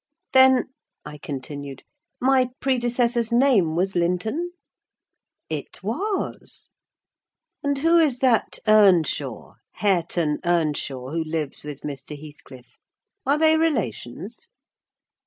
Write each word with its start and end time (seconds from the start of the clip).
"Then," 0.33 0.69
I 1.05 1.19
continued, 1.19 1.83
"my 2.19 2.49
predecessor's 2.59 3.31
name 3.31 3.75
was 3.75 3.95
Linton?" 3.95 4.53
"It 5.47 5.83
was." 5.83 6.69
"And 7.61 7.77
who 7.77 7.99
is 7.99 8.17
that 8.17 8.57
Earnshaw: 8.67 9.53
Hareton 9.73 10.39
Earnshaw, 10.43 11.11
who 11.11 11.23
lives 11.23 11.63
with 11.63 11.81
Mr. 11.81 12.19
Heathcliff? 12.19 12.79
Are 13.27 13.37
they 13.37 13.55
relations?" 13.57 14.49